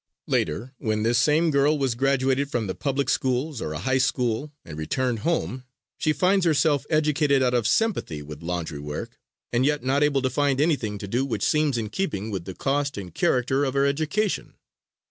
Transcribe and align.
Later, 0.25 0.73
when 0.79 1.03
this 1.03 1.19
same 1.19 1.51
girl 1.51 1.77
was 1.77 1.93
graduated 1.93 2.49
from 2.49 2.65
the 2.65 2.73
public 2.73 3.07
schools 3.07 3.61
or 3.61 3.71
a 3.73 3.77
high 3.77 3.99
school 3.99 4.51
and 4.65 4.75
returned 4.75 5.19
home 5.19 5.63
she 5.99 6.11
finds 6.11 6.43
herself 6.43 6.87
educated 6.89 7.43
out 7.43 7.53
of 7.53 7.67
sympathy 7.67 8.23
with 8.23 8.41
laundry 8.41 8.79
work, 8.79 9.19
and 9.53 9.63
yet 9.63 9.83
not 9.83 10.01
able 10.01 10.23
to 10.23 10.29
find 10.31 10.59
anything 10.59 10.97
to 10.97 11.07
do 11.07 11.23
which 11.23 11.43
seems 11.45 11.77
in 11.77 11.89
keeping 11.91 12.31
with 12.31 12.45
the 12.45 12.55
cost 12.55 12.97
and 12.97 13.13
character 13.13 13.63
of 13.63 13.75
her 13.75 13.85
education. 13.85 14.55